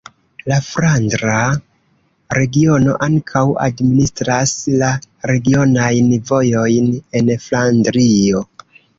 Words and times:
La 0.51 0.55
Flandra 0.67 1.41
Regiono 2.37 2.95
ankaŭ 3.07 3.43
administras 3.65 4.53
la 4.83 4.89
regionajn 5.33 6.09
vojojn 6.31 6.89
en 7.21 7.29
Flandrio. 7.45 8.43